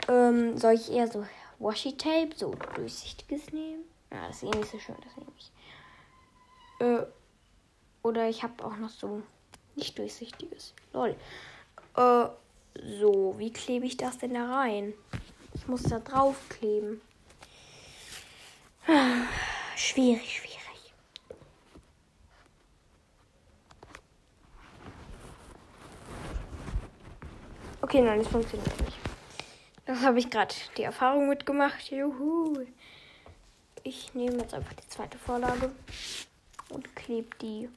Ähm, 0.08 0.56
soll 0.56 0.74
ich 0.74 0.90
eher 0.90 1.08
so 1.08 1.26
Washi 1.58 1.96
Tape, 1.96 2.30
so 2.34 2.54
durchsichtiges 2.74 3.52
nehmen? 3.52 3.84
Ja, 4.10 4.26
das 4.28 4.42
ist 4.42 4.54
eh 4.54 4.58
nicht 4.58 4.70
so 4.70 4.78
schön, 4.78 4.96
das 5.02 5.16
nehme 5.16 5.32
ich. 5.38 5.52
Äh, 6.80 7.06
oder 8.02 8.28
ich 8.28 8.42
habe 8.42 8.64
auch 8.64 8.76
noch 8.76 8.90
so 8.90 9.22
nicht 9.76 9.96
durchsichtiges. 9.98 10.74
Lol. 10.92 11.16
Äh, 11.96 12.26
so, 12.98 13.34
wie 13.38 13.52
klebe 13.52 13.86
ich 13.86 13.96
das 13.96 14.18
denn 14.18 14.34
da 14.34 14.46
rein? 14.56 14.94
Ich 15.54 15.68
muss 15.68 15.82
da 15.82 15.98
drauf 15.98 16.36
kleben. 16.48 17.00
Schwierig, 19.76 20.38
schwierig. 20.38 20.51
Okay, 27.92 28.00
nein, 28.00 28.20
das 28.20 28.28
funktioniert 28.28 28.80
nicht. 28.80 28.96
Das 29.84 30.00
habe 30.00 30.18
ich 30.18 30.30
gerade 30.30 30.54
die 30.78 30.82
Erfahrung 30.82 31.28
mitgemacht. 31.28 31.90
Juhu. 31.90 32.64
Ich 33.82 34.14
nehme 34.14 34.38
jetzt 34.38 34.54
einfach 34.54 34.72
die 34.72 34.88
zweite 34.88 35.18
Vorlage 35.18 35.70
und 36.70 36.96
klebe 36.96 37.28
die. 37.42 37.68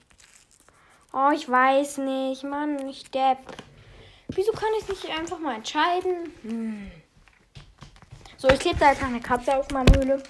Oh, 1.11 1.31
ich 1.33 1.49
weiß 1.49 1.97
nicht. 1.97 2.45
Mann, 2.45 2.87
ich 2.87 3.11
depp. 3.11 3.39
Wieso 4.29 4.53
kann 4.53 4.69
ich 4.79 4.87
nicht 4.87 5.09
einfach 5.09 5.37
mal 5.37 5.55
entscheiden? 5.55 6.31
Hm. 6.43 6.91
So, 8.37 8.47
ich 8.47 8.59
klebe 8.59 8.79
da 8.79 8.91
jetzt 8.91 9.01
noch 9.01 9.09
eine 9.09 9.19
Katze 9.19 9.57
auf 9.57 9.69
meine 9.71 9.91
Höhle. 9.97 10.23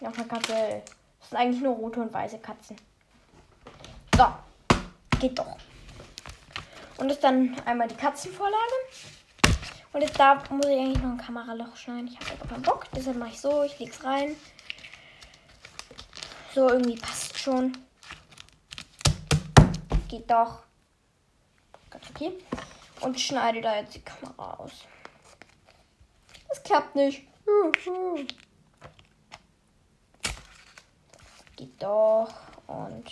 Noch 0.00 0.16
eine 0.16 0.28
Katze. 0.28 0.84
Das 1.18 1.28
sind 1.28 1.38
eigentlich 1.38 1.60
nur 1.60 1.74
rote 1.74 2.02
und 2.02 2.12
weiße 2.12 2.38
Katzen. 2.38 2.76
So. 4.16 4.26
Geht 5.18 5.36
doch. 5.36 5.56
Und 7.02 7.10
ist 7.10 7.24
dann 7.24 7.58
einmal 7.64 7.88
die 7.88 7.96
Katzenvorlage. 7.96 8.56
Und 9.92 10.02
jetzt 10.02 10.20
da 10.20 10.36
muss 10.50 10.66
ich 10.66 10.78
eigentlich 10.78 11.02
noch 11.02 11.10
ein 11.10 11.18
Kameraloch 11.18 11.74
schneiden. 11.74 12.06
Ich 12.06 12.14
habe 12.20 12.30
aber 12.38 12.48
keinen 12.48 12.62
Bock. 12.62 12.86
Deshalb 12.94 13.16
mache 13.16 13.30
ich 13.30 13.40
so. 13.40 13.64
Ich 13.64 13.76
lege 13.80 13.90
es 13.90 14.04
rein. 14.04 14.36
So, 16.54 16.68
irgendwie 16.68 16.94
passt 16.94 17.36
schon. 17.36 17.76
Geht 20.06 20.30
doch. 20.30 20.60
Ganz 21.90 22.08
okay. 22.10 22.34
Und 23.00 23.18
schneide 23.18 23.60
da 23.60 23.80
jetzt 23.80 23.96
die 23.96 24.02
Kamera 24.02 24.54
aus. 24.58 24.84
Das 26.50 26.62
klappt 26.62 26.94
nicht. 26.94 27.26
Geht 31.56 31.82
doch. 31.82 32.32
Und 32.68 33.10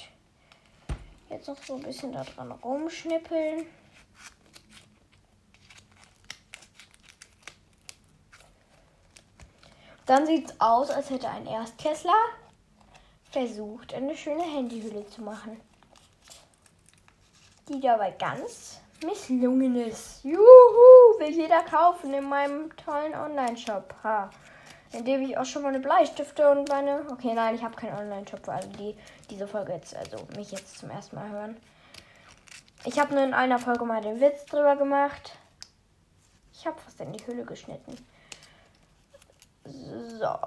jetzt 1.28 1.48
noch 1.48 1.60
so 1.60 1.74
ein 1.74 1.82
bisschen 1.82 2.12
da 2.12 2.22
dran 2.22 2.52
rumschnippeln. 2.52 3.66
Dann 10.10 10.26
sieht 10.26 10.50
es 10.50 10.60
aus, 10.60 10.90
als 10.90 11.08
hätte 11.08 11.28
ein 11.28 11.46
Erstklässler 11.46 12.20
versucht, 13.30 13.94
eine 13.94 14.16
schöne 14.16 14.42
Handyhülle 14.42 15.06
zu 15.06 15.22
machen. 15.22 15.60
Die 17.68 17.78
dabei 17.78 18.10
ganz 18.10 18.80
misslungen 19.04 19.76
ist. 19.76 20.24
Juhu, 20.24 20.36
will 21.20 21.30
jeder 21.30 21.62
kaufen 21.62 22.12
in 22.12 22.28
meinem 22.28 22.76
tollen 22.76 23.14
Online-Shop. 23.14 23.94
Ha. 24.02 24.30
In 24.90 25.04
dem 25.04 25.22
ich 25.22 25.38
auch 25.38 25.44
schon 25.44 25.62
meine 25.62 25.78
Bleistifte 25.78 26.50
und 26.50 26.68
meine. 26.68 27.06
Okay, 27.12 27.32
nein, 27.32 27.54
ich 27.54 27.62
habe 27.62 27.76
keinen 27.76 27.96
Online-Shop 27.96 28.44
für 28.44 28.52
alle, 28.54 28.66
die 28.66 28.96
diese 29.30 29.46
Folge 29.46 29.74
jetzt, 29.74 29.94
also 29.94 30.26
mich 30.34 30.50
jetzt 30.50 30.76
zum 30.76 30.90
ersten 30.90 31.14
Mal 31.14 31.30
hören. 31.30 31.56
Ich 32.84 32.98
habe 32.98 33.14
nur 33.14 33.22
in 33.22 33.32
einer 33.32 33.60
Folge 33.60 33.84
mal 33.84 34.00
den 34.00 34.20
Witz 34.20 34.44
drüber 34.46 34.74
gemacht. 34.74 35.38
Ich 36.52 36.66
habe 36.66 36.80
fast 36.80 37.00
in 37.00 37.12
die 37.12 37.24
Hülle 37.24 37.44
geschnitten. 37.44 37.96
So. 39.64 40.38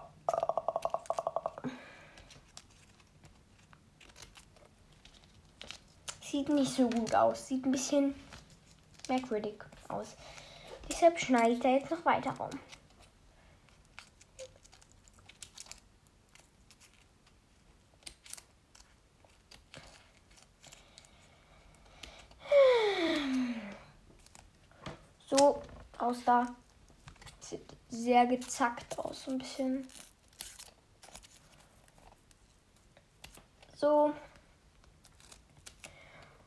Sieht 6.21 6.49
nicht 6.49 6.73
so 6.73 6.89
gut 6.89 7.13
aus. 7.13 7.47
Sieht 7.47 7.65
ein 7.65 7.71
bisschen 7.71 8.15
merkwürdig 9.07 9.55
aus. 9.87 10.15
Deshalb 10.89 11.19
schneide 11.19 11.51
ich 11.51 11.59
da 11.59 11.69
jetzt 11.69 11.91
noch 11.91 12.03
weiter 12.05 12.31
rum. 12.31 12.49
So, 25.29 25.61
raus 25.99 26.17
da 26.25 26.55
sehr 27.93 28.25
gezackt 28.25 28.97
aus, 28.97 29.23
so 29.23 29.31
ein 29.31 29.37
bisschen. 29.37 29.87
So. 33.75 34.13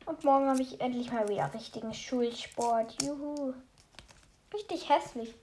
Und 0.07 0.25
morgen 0.25 0.49
habe 0.49 0.63
ich 0.63 0.81
endlich 0.81 1.13
mal 1.13 1.29
wieder 1.29 1.53
richtigen 1.55 1.95
Schulsport. 1.95 3.01
Juhu. 3.03 3.55
Richtig 4.53 4.89
hässlich. 4.89 5.35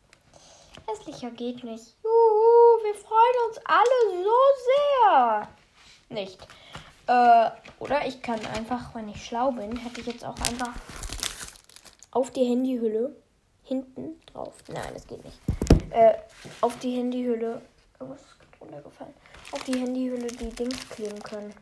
Hässlicher 0.87 1.31
geht 1.31 1.63
nicht. 1.63 1.95
Juhu, 2.03 2.83
wir 2.83 2.95
freuen 2.95 3.47
uns 3.47 3.59
alle 3.65 4.23
so 4.23 4.39
sehr. 4.65 5.47
Nicht. 6.09 6.47
Äh, 7.07 7.49
oder 7.79 8.05
ich 8.07 8.21
kann 8.21 8.45
einfach, 8.47 8.93
wenn 8.95 9.09
ich 9.09 9.25
schlau 9.25 9.51
bin, 9.51 9.75
hätte 9.77 10.01
ich 10.01 10.07
jetzt 10.07 10.25
auch 10.25 10.39
einfach 10.39 10.73
auf 12.11 12.31
die 12.31 12.45
Handyhülle 12.45 13.15
hinten 13.63 14.21
drauf. 14.27 14.53
Nein, 14.67 14.93
das 14.93 15.07
geht 15.07 15.23
nicht 15.23 15.39
äh, 15.93 16.15
auf 16.61 16.77
die 16.79 16.97
Handyhülle. 16.97 17.61
Was 17.99 18.19
ist 18.19 18.35
runtergefallen? 18.59 19.13
Auf 19.51 19.63
die 19.63 19.79
Handyhülle 19.79 20.27
die 20.27 20.49
Dings 20.49 20.89
kleben 20.89 21.21
können. 21.21 21.53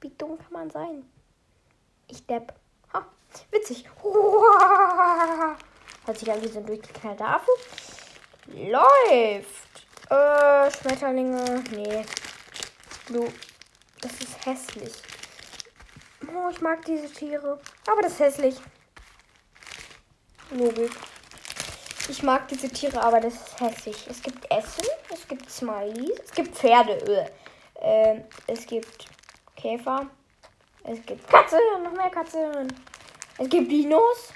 Wie 0.00 0.10
dumm 0.10 0.36
kann 0.38 0.52
man 0.52 0.70
sein? 0.70 1.08
Ich 2.08 2.24
depp. 2.26 2.52
Ha, 2.92 3.06
witzig. 3.50 3.88
Hat 6.06 6.18
sich 6.18 6.30
an 6.30 6.40
diesen 6.40 6.66
durchgeknallter 6.66 7.36
Affe. 7.36 7.50
Läuft. 8.48 10.10
Äh, 10.10 10.70
Schmetterlinge. 10.70 11.64
Nee. 11.70 12.04
Du. 13.08 13.28
Das 14.00 14.12
ist 14.20 14.44
hässlich. 14.44 14.92
Oh, 16.28 16.50
ich 16.50 16.60
mag 16.60 16.84
diese 16.84 17.12
Tiere. 17.12 17.60
Aber 17.88 18.02
das 18.02 18.12
ist 18.12 18.20
hässlich. 18.20 18.56
Logik. 20.50 20.92
Ich 22.08 22.22
mag 22.22 22.46
diese 22.48 22.68
Tiere, 22.68 23.02
aber 23.02 23.20
das 23.20 23.34
ist 23.34 23.60
hässlich. 23.60 24.06
Es 24.08 24.22
gibt 24.22 24.48
Essen, 24.50 24.86
es 25.12 25.26
gibt 25.26 25.50
Smileys, 25.50 26.20
es 26.24 26.30
gibt 26.30 26.56
Pferde, 26.56 27.30
äh, 27.74 28.20
es 28.46 28.64
gibt 28.66 29.06
Käfer, 29.56 30.06
es 30.84 31.04
gibt 31.04 31.28
Katze, 31.28 31.58
noch 31.82 31.92
mehr 31.92 32.10
Katzen. 32.10 32.72
Es 33.38 33.48
gibt 33.48 33.70
Dinos, 33.70 34.32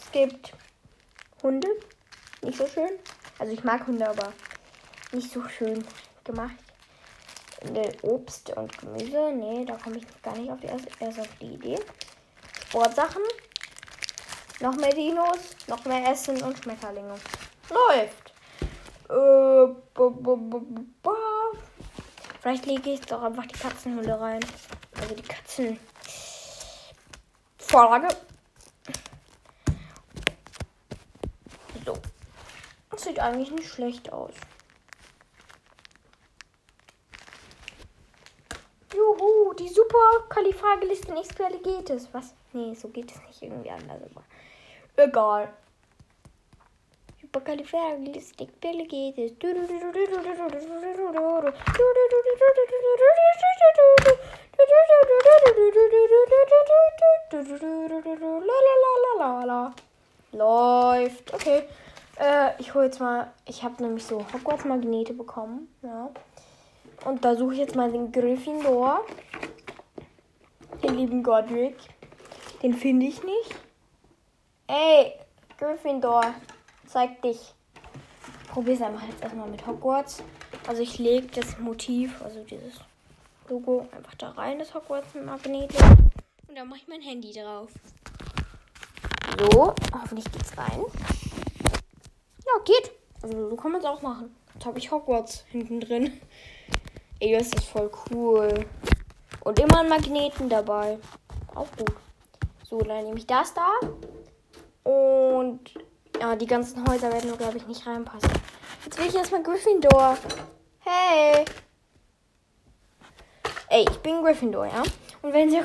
es 0.00 0.10
gibt 0.10 0.52
Hunde, 1.42 1.68
nicht 2.42 2.56
so 2.56 2.66
schön. 2.66 2.98
Also 3.38 3.52
ich 3.52 3.62
mag 3.62 3.86
Hunde, 3.86 4.08
aber 4.08 4.32
nicht 5.12 5.30
so 5.30 5.46
schön 5.48 5.84
gemacht. 6.24 6.56
Obst 8.02 8.50
und 8.56 8.76
Gemüse, 8.78 9.32
nee, 9.32 9.64
da 9.64 9.76
komme 9.76 9.98
ich 9.98 10.22
gar 10.22 10.36
nicht 10.36 10.50
auf 10.50 10.58
die, 10.60 10.66
erst 10.66 11.20
auf 11.20 11.28
die 11.40 11.54
Idee. 11.54 11.78
Sportsachen, 12.68 13.22
noch 14.62 14.76
mehr 14.76 14.94
Dinos, 14.94 15.38
noch 15.66 15.84
mehr 15.84 16.10
Essen 16.10 16.40
und 16.42 16.56
Schmetterlinge. 16.56 17.14
Läuft. 17.68 18.32
Äh, 19.10 19.74
Vielleicht 22.40 22.66
lege 22.66 22.90
ich 22.90 23.00
doch 23.02 23.22
einfach 23.22 23.46
die 23.46 23.58
Katzenhülle 23.58 24.18
rein. 24.18 24.40
Also 25.00 25.14
die 25.14 25.22
Katzen. 25.22 25.78
Vorlage. 27.58 28.08
So. 31.84 31.98
Das 32.90 33.02
sieht 33.02 33.18
eigentlich 33.18 33.50
nicht 33.50 33.68
schlecht 33.68 34.12
aus. 34.12 34.34
Juhu, 38.94 39.54
die 39.54 39.68
super 39.68 40.26
Kalifrageliste 40.28 41.12
geht 41.62 41.90
es. 41.90 42.12
Was? 42.12 42.34
Nee, 42.52 42.74
so 42.74 42.88
geht 42.88 43.10
es 43.10 43.20
nicht 43.22 43.42
irgendwie 43.42 43.70
anders. 43.70 44.02
Aber 44.10 44.22
egal. 45.04 45.48
Supercalifragilisticexpialidocious. 47.20 49.32
Läuft. 60.32 61.34
Okay. 61.34 61.62
Äh, 62.18 62.50
ich 62.58 62.74
hole 62.74 62.86
jetzt 62.86 63.00
mal. 63.00 63.32
Ich 63.46 63.62
habe 63.62 63.82
nämlich 63.82 64.04
so 64.04 64.24
Hogwarts-Magnete 64.32 65.14
bekommen. 65.14 65.72
Ja. 65.82 66.10
Und 67.04 67.24
da 67.24 67.36
suche 67.36 67.54
ich 67.54 67.60
jetzt 67.60 67.76
mal 67.76 67.90
den 67.90 68.12
Gryffindor. 68.12 69.04
Den 70.82 70.96
lieben 70.96 71.22
Godric. 71.22 71.76
Den 72.62 72.74
finde 72.74 73.06
ich 73.06 73.22
nicht. 73.22 73.54
Ey, 74.66 75.14
Gryffindor, 75.58 76.34
zeig 76.86 77.20
dich. 77.22 77.54
Probier 78.48 78.74
es 78.74 78.82
einfach 78.82 79.06
jetzt 79.06 79.22
erstmal 79.22 79.48
mit 79.48 79.66
Hogwarts. 79.66 80.22
Also 80.66 80.82
ich 80.82 80.98
lege 80.98 81.26
das 81.28 81.58
Motiv, 81.58 82.22
also 82.22 82.44
dieses 82.44 82.80
Logo, 83.48 83.88
einfach 83.92 84.14
da 84.14 84.30
rein, 84.30 84.58
das 84.58 84.74
Hogwarts-Magnet. 84.74 85.72
Und 86.48 86.56
dann 86.56 86.68
mache 86.68 86.80
ich 86.80 86.88
mein 86.88 87.00
Handy 87.00 87.32
drauf. 87.32 87.70
So, 89.38 89.74
hoffentlich 89.94 90.30
geht's 90.30 90.56
rein. 90.56 90.84
Ja, 92.44 92.62
geht. 92.64 92.92
Also 93.22 93.50
so 93.50 93.56
kann 93.56 93.72
man 93.72 93.80
es 93.80 93.86
auch 93.86 94.02
machen. 94.02 94.34
Jetzt 94.54 94.66
habe 94.66 94.78
ich 94.78 94.90
Hogwarts 94.90 95.44
hinten 95.50 95.80
drin. 95.80 96.20
Ey, 97.20 97.32
das 97.32 97.48
ist 97.48 97.64
voll 97.64 97.90
cool. 98.10 98.66
Und 99.40 99.58
immer 99.58 99.80
einen 99.80 99.88
Magneten 99.88 100.48
dabei. 100.48 100.98
Auch 101.54 101.68
gut. 101.76 101.92
So, 102.64 102.78
dann 102.78 103.04
nehme 103.04 103.18
ich 103.18 103.26
das 103.26 103.54
da. 103.54 103.68
Und 104.84 105.60
ja, 106.20 106.36
die 106.36 106.46
ganzen 106.46 106.88
Häuser 106.88 107.12
werden, 107.12 107.36
glaube 107.36 107.56
ich, 107.56 107.66
nicht 107.66 107.86
reinpassen. 107.86 108.30
Jetzt 108.84 108.98
will 108.98 109.06
ich 109.06 109.14
erstmal 109.14 109.42
Gryffindor. 109.42 110.18
Hey! 110.80 111.44
Ey, 113.68 113.86
ich 113.88 113.98
bin 113.98 114.22
Gryffindor, 114.22 114.66
ja? 114.66 114.82
Und 115.22 115.32
wenn 115.32 115.50
sie. 115.50 115.60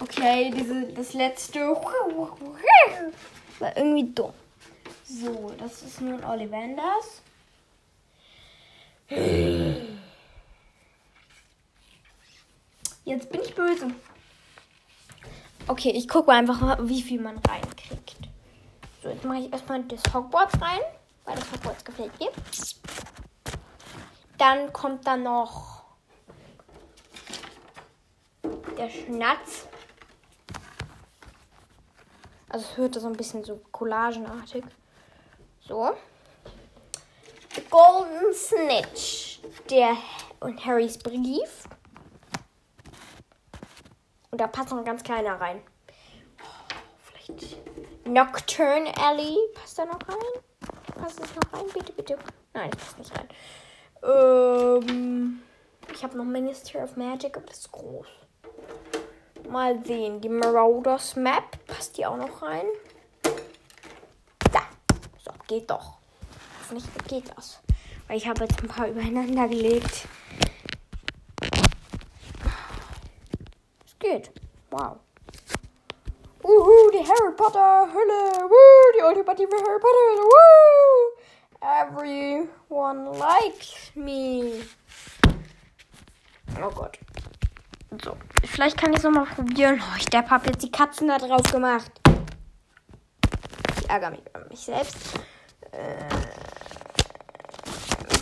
Okay, 0.00 0.52
diese, 0.54 0.92
das 0.92 1.14
letzte 1.14 1.60
war 3.60 3.76
irgendwie 3.76 4.12
dumm. 4.12 4.32
So, 5.04 5.52
das 5.58 5.82
ist 5.82 6.00
nun 6.00 6.22
Ollivanders. 6.24 7.22
Jetzt 13.04 13.30
bin 13.30 13.40
ich 13.42 13.54
böse. 13.54 13.88
Okay, 15.68 15.90
ich 15.90 16.08
gucke 16.08 16.32
einfach 16.32 16.60
mal, 16.60 16.88
wie 16.88 17.02
viel 17.02 17.20
man 17.20 17.38
reinkriegt. 17.38 18.28
So, 19.02 19.08
jetzt 19.08 19.24
mache 19.24 19.38
ich 19.38 19.52
erstmal 19.52 19.82
das 19.84 20.02
Hogwarts 20.12 20.60
rein, 20.60 20.80
weil 21.24 21.36
das 21.36 21.50
Hogwarts 21.52 21.84
gefällt 21.84 22.12
mir. 22.18 22.30
Dann 24.38 24.72
kommt 24.72 25.06
da 25.06 25.16
noch 25.16 25.84
der 28.76 28.90
Schnatz. 28.90 29.68
Also 32.48 32.66
es 32.66 32.76
hört 32.76 32.94
so 32.94 33.06
ein 33.06 33.14
bisschen 33.14 33.44
so 33.44 33.60
collagenartig. 33.70 34.64
So. 35.60 35.92
The 37.54 37.62
Golden 37.70 38.34
Snitch. 38.34 39.40
Der 39.70 39.96
und 40.40 40.64
Harrys 40.64 40.98
Brief. 40.98 41.68
Und 44.32 44.40
da 44.40 44.46
passt 44.46 44.70
noch 44.70 44.78
ein 44.78 44.84
ganz 44.86 45.02
kleiner 45.02 45.38
rein. 45.38 45.60
Oh, 46.40 46.74
vielleicht 47.02 47.58
Nocturne 48.06 48.90
Alley. 48.96 49.36
Passt 49.54 49.78
da 49.78 49.84
noch 49.84 50.00
rein? 50.08 50.42
Passt 50.96 51.20
das 51.20 51.28
noch 51.34 51.52
rein? 51.52 51.66
Bitte, 51.74 51.92
bitte. 51.92 52.18
Nein, 52.54 52.70
das 52.70 52.80
passt 52.80 52.98
nicht 52.98 53.12
rein. 53.18 53.28
Ähm, 54.02 55.42
ich 55.92 56.02
habe 56.02 56.16
noch 56.16 56.24
Minister 56.24 56.82
of 56.82 56.96
Magic, 56.96 57.36
aber 57.36 57.44
das 57.44 57.58
ist 57.58 57.72
groß. 57.72 58.06
Mal 59.50 59.84
sehen. 59.84 60.22
Die 60.22 60.30
Marauders 60.30 61.14
Map. 61.14 61.44
Passt 61.66 61.98
die 61.98 62.06
auch 62.06 62.16
noch 62.16 62.40
rein? 62.40 62.64
Da. 64.50 64.62
So, 65.22 65.32
geht 65.46 65.68
doch. 65.68 65.98
Hoffentlich 66.58 66.86
geht 67.06 67.36
das. 67.36 67.60
Weil 68.08 68.16
ich 68.16 68.26
habe 68.26 68.44
jetzt 68.44 68.62
ein 68.62 68.68
paar 68.68 68.88
übereinander 68.88 69.46
gelegt. 69.46 70.08
Geht. 74.12 74.30
Wow. 74.70 74.96
Wuhu, 76.42 76.90
die 76.92 77.06
Harry 77.06 77.34
Potter 77.36 77.88
Hülle. 77.92 78.50
Woo, 78.50 78.92
die 78.96 79.02
ultimative 79.02 79.56
Harry 79.56 79.78
Potter 79.78 80.04
Hülle. 80.08 80.24
Woo. 80.32 81.18
Everyone 81.62 83.16
likes 83.16 83.92
me. 83.94 84.64
Oh 86.60 86.70
Gott. 86.70 86.98
So, 88.02 88.16
vielleicht 88.44 88.76
kann 88.76 88.92
ich 88.92 88.98
es 88.98 89.04
nochmal 89.04 89.26
probieren. 89.26 89.80
Oh, 89.80 89.96
ich 89.98 90.06
der 90.06 90.28
habe 90.28 90.46
jetzt 90.48 90.62
die 90.62 90.72
Katzen 90.72 91.08
da 91.08 91.18
drauf 91.18 91.42
gemacht. 91.52 91.92
Ich 93.78 93.88
ärgere 93.88 94.10
mich 94.10 94.22
über 94.26 94.44
mich 94.48 94.60
selbst. 94.60 95.14
Äh, 95.70 96.08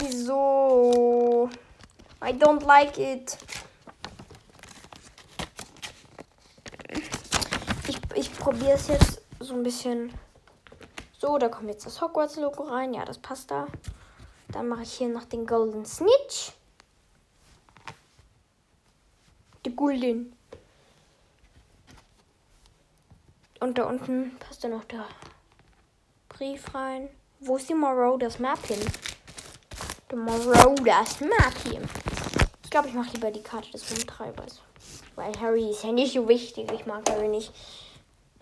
wieso? 0.00 1.48
I 2.22 2.32
don't 2.32 2.64
like 2.66 2.98
it. 2.98 3.38
Ich 8.14 8.32
probiere 8.36 8.72
es 8.72 8.88
jetzt 8.88 9.22
so 9.38 9.54
ein 9.54 9.62
bisschen. 9.62 10.12
So, 11.18 11.38
da 11.38 11.48
kommt 11.48 11.68
jetzt 11.68 11.86
das 11.86 12.00
Hogwarts-Logo 12.00 12.62
rein. 12.64 12.94
Ja, 12.94 13.04
das 13.04 13.18
passt 13.18 13.50
da. 13.50 13.66
Dann 14.48 14.68
mache 14.68 14.82
ich 14.82 14.92
hier 14.92 15.08
noch 15.08 15.24
den 15.24 15.46
Golden 15.46 15.84
Snitch. 15.84 16.52
Die 19.64 19.74
Golden. 19.76 20.34
Und 23.60 23.76
da 23.76 23.84
unten 23.84 24.36
passt 24.38 24.64
dann 24.64 24.70
noch 24.70 24.84
der 24.84 25.04
Brief 26.30 26.74
rein. 26.74 27.10
Wo 27.40 27.56
ist 27.56 27.68
die 27.68 27.74
Marauders 27.74 28.38
Map 28.38 28.64
hin? 28.66 28.80
Die 30.10 30.16
Marauders 30.16 31.20
Map 31.20 31.54
hier. 31.64 31.82
Ich 32.64 32.70
glaube, 32.70 32.88
ich 32.88 32.94
mache 32.94 33.12
lieber 33.12 33.30
die 33.30 33.42
Karte 33.42 33.70
des 33.70 33.90
Rumtreibers. 33.90 34.62
Weil 35.14 35.38
Harry 35.38 35.70
ist 35.70 35.84
ja 35.84 35.92
nicht 35.92 36.14
so 36.14 36.26
wichtig. 36.26 36.72
Ich 36.72 36.86
mag 36.86 37.08
Harry 37.10 37.28
nicht. 37.28 37.52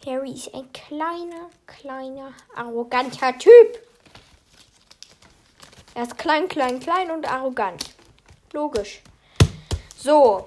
Harry 0.06 0.32
ist 0.32 0.54
ein 0.54 0.72
kleiner, 0.72 1.50
kleiner, 1.66 2.32
arroganter 2.54 3.36
Typ. 3.38 3.82
Er 5.94 6.04
ist 6.04 6.16
klein, 6.16 6.48
klein, 6.48 6.80
klein 6.80 7.10
und 7.10 7.30
arrogant. 7.30 7.94
Logisch. 8.52 9.02
So, 9.96 10.46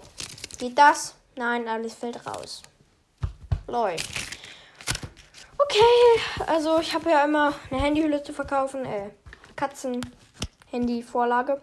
geht 0.57 0.77
das? 0.77 1.15
Nein, 1.35 1.67
alles 1.67 1.95
fällt 1.95 2.25
raus. 2.25 2.61
Läuft. 3.67 4.09
Okay, 5.57 6.21
also 6.47 6.79
ich 6.79 6.93
habe 6.93 7.09
ja 7.09 7.25
immer 7.25 7.53
eine 7.69 7.81
Handyhülle 7.81 8.23
zu 8.23 8.31
verkaufen. 8.33 8.85
Äh, 8.85 9.09
Katzen-Handy-Vorlage. 9.55 11.61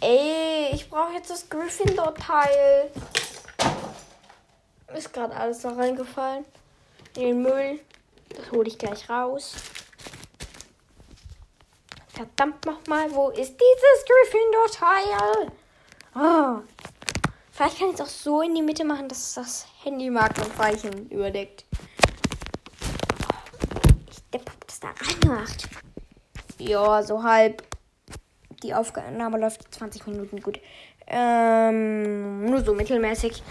Ey, 0.00 0.70
ich 0.72 0.90
brauche 0.90 1.12
jetzt 1.14 1.30
das 1.30 1.48
Gryffindor-Teil. 1.48 2.90
Ist 4.96 5.12
gerade 5.12 5.34
alles 5.34 5.62
noch 5.64 5.76
reingefallen. 5.76 6.44
In 7.16 7.22
den 7.22 7.42
Müll. 7.42 7.80
Das 8.28 8.50
hole 8.52 8.68
ich 8.68 8.78
gleich 8.78 9.08
raus. 9.08 9.54
Verdammt 12.08 12.64
nochmal, 12.64 13.12
wo 13.12 13.30
ist 13.30 13.56
dieses 13.56 14.04
Gryffindor-Teil? 14.06 15.52
Oh. 16.14 16.62
Vielleicht 17.50 17.78
kann 17.78 17.88
ich 17.88 17.94
es 17.94 18.00
auch 18.00 18.06
so 18.06 18.42
in 18.42 18.54
die 18.54 18.62
Mitte 18.62 18.84
machen, 18.84 19.08
dass 19.08 19.34
das 19.34 19.66
Handy 19.82 20.10
Markenweichen 20.10 21.10
überdeckt. 21.10 21.64
Ich 24.10 24.22
depp 24.32 24.48
hab 24.48 24.66
das 24.66 24.80
da 24.80 24.88
reingemacht. 24.88 25.68
Ja, 26.58 27.02
so 27.02 27.22
halb. 27.22 27.64
Die 28.62 28.74
Aufnahme 28.74 29.38
läuft 29.38 29.74
20 29.74 30.06
Minuten 30.06 30.40
gut. 30.40 30.60
Ähm, 31.06 32.44
nur 32.46 32.64
so 32.64 32.74
mittelmäßig. 32.74 33.42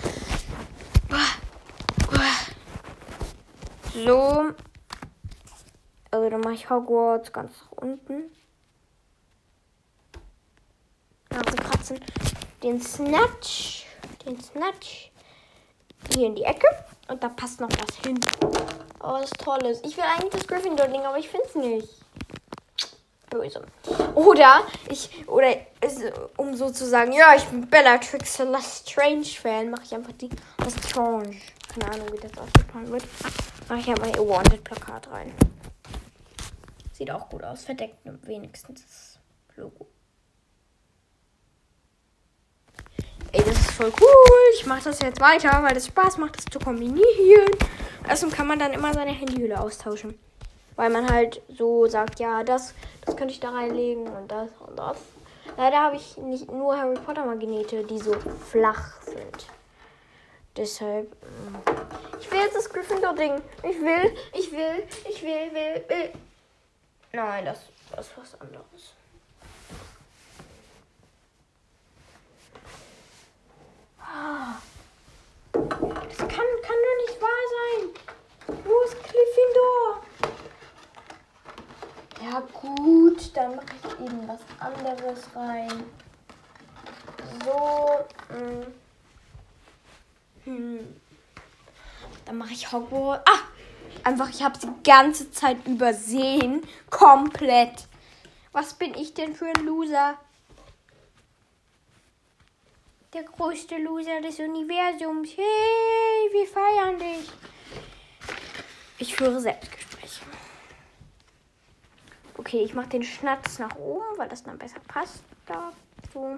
So. 3.94 4.52
Also 6.12 6.30
dann 6.30 6.42
mache 6.42 6.54
ich 6.54 6.70
Hogwarts 6.70 7.32
ganz 7.32 7.52
nach 7.62 7.72
unten. 7.72 8.32
Nase 11.30 11.56
kratzen. 11.56 12.00
Den 12.62 12.82
Snatch. 12.82 13.86
Den 14.26 14.42
Snatch. 14.42 15.12
Hier 16.14 16.28
in 16.28 16.36
die 16.36 16.44
Ecke. 16.44 16.68
Und 17.08 17.24
da 17.24 17.30
passt 17.30 17.62
noch 17.62 17.70
was 17.70 17.98
hin. 18.04 18.20
Oh, 19.02 19.14
was 19.14 19.30
Tolles. 19.32 19.82
Ich 19.84 19.98
will 19.98 20.04
eigentlich 20.04 20.34
das 20.34 20.48
Gryffindor-Ding, 20.48 21.02
aber 21.02 21.18
ich 21.18 21.30
finde 21.30 21.46
es 21.48 21.56
nicht. 21.56 22.03
Böse. 23.34 23.66
Oder 24.16 24.62
ich, 24.90 25.28
oder 25.28 25.54
um 26.38 26.56
so 26.56 26.70
zu 26.70 26.86
sagen, 26.86 27.12
ja, 27.12 27.36
ich 27.36 27.44
bin 27.46 27.68
Bellatrix 27.68 28.38
Lestrange-Fan, 28.38 29.70
mache 29.72 29.84
ich 29.84 29.94
einfach 29.94 30.14
die 30.14 30.30
Lestrange. 30.64 31.36
Keine 31.68 31.92
Ahnung, 31.92 32.08
wie 32.12 32.28
das 32.28 32.38
ausgesprochen 32.38 32.92
wird. 32.92 33.04
Mache 33.68 33.80
ich 33.80 33.90
aber 33.90 34.04
ein 34.04 34.16
Wanted-Plakat 34.16 35.12
rein. 35.12 35.34
Sieht 36.94 37.10
auch 37.10 37.28
gut 37.30 37.44
aus. 37.44 37.64
Verdeckt 37.64 37.98
wenigstens 38.04 38.84
das 38.84 39.20
Logo. 39.56 39.88
Ey, 43.32 43.44
das 43.44 43.58
ist 43.58 43.72
voll 43.72 43.92
cool. 44.00 44.40
Ich 44.56 44.66
mache 44.68 44.84
das 44.84 45.00
jetzt 45.00 45.20
weiter, 45.20 45.64
weil 45.64 45.76
es 45.76 45.88
Spaß 45.88 46.20
macht, 46.20 46.38
das 46.38 46.46
zu 46.46 46.60
kombinieren. 46.60 47.50
Außerdem 48.08 48.36
kann 48.36 48.46
man 48.46 48.60
dann 48.60 48.74
immer 48.74 48.94
seine 48.94 49.12
Handyhülle 49.12 49.60
austauschen. 49.60 50.20
Weil 50.76 50.90
man 50.90 51.10
halt 51.10 51.42
so 51.50 51.88
sagt, 51.88 52.20
ja, 52.20 52.44
das, 52.44 52.74
das 53.06 53.16
könnte 53.16 53.34
ich 53.34 53.40
da 53.40 53.50
reinlegen 53.50 54.08
und 54.08 54.32
das 54.32 54.50
und 54.60 54.78
das. 54.78 54.98
Leider 55.58 55.78
habe 55.78 55.96
ich 55.98 56.18
nicht 56.18 56.52
nur 56.52 56.78
Harry 56.78 56.96
Potter 56.96 57.26
Magnete, 57.26 57.84
die 57.84 58.00
so 58.00 58.14
flach 58.50 59.02
sind. 59.02 59.48
Deshalb. 60.56 61.12
Mm. 61.12 61.56
Ich 62.20 62.32
will 62.32 62.40
jetzt 62.40 62.56
das 62.56 62.70
Gryffindor-Ding. 62.70 63.42
Ich 63.64 63.82
will, 63.82 64.16
ich 64.34 64.52
will, 64.52 64.88
ich 65.10 65.22
will, 65.22 65.54
will, 65.54 65.86
will. 65.88 66.12
Nein, 67.12 67.46
das, 67.46 67.60
das 67.96 68.08
ist 68.08 68.18
was 68.18 68.42
anderes. 68.42 68.94
Ah. 74.00 74.56
Das 75.52 76.18
kann, 76.18 76.30
kann 76.30 76.80
doch 76.84 77.08
nicht 77.08 77.22
wahr 77.22 77.44
sein. 77.56 78.58
Wo 78.64 78.82
ist 78.86 78.96
Gryffindor? 79.04 80.04
Ja 82.24 82.40
gut, 82.40 83.36
dann 83.36 83.56
mache 83.56 83.66
ich 83.84 84.06
eben 84.06 84.28
was 84.28 84.40
anderes 84.58 85.24
rein. 85.36 85.84
So. 87.44 88.06
Mh. 88.34 88.66
Mm. 90.46 90.78
Hm. 90.78 91.02
Dann 92.26 92.38
mache 92.38 92.54
ich 92.54 92.72
Hogwarts. 92.72 93.30
Ah! 93.30 93.40
Einfach, 94.06 94.30
ich 94.30 94.42
habe 94.42 94.58
die 94.58 94.72
ganze 94.84 95.32
Zeit 95.32 95.68
übersehen. 95.68 96.66
Komplett. 96.90 97.88
Was 98.54 98.74
bin 98.74 98.94
ich 98.96 99.14
denn 99.14 99.36
für 99.36 99.48
ein 99.48 99.66
Loser? 99.66 100.18
Der 103.14 103.24
größte 103.24 103.78
Loser 103.78 104.22
des 104.22 104.40
Universums. 104.40 105.30
Hey, 105.36 106.32
wir 106.32 106.48
feiern 106.48 107.00
dich. 107.00 107.30
Ich 108.98 109.16
führe 109.16 109.40
Selbstgespräche. 109.40 109.83
Okay, 112.54 112.66
ich 112.66 112.76
mache 112.76 112.90
den 112.90 113.02
Schnatz 113.02 113.58
nach 113.58 113.76
oben, 113.78 114.16
weil 114.18 114.30
das 114.30 114.44
dann 114.44 114.60
besser 114.60 114.80
passt. 114.88 115.24
Da, 115.48 115.74
so. 116.14 116.38